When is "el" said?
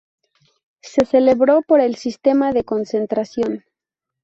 1.79-1.95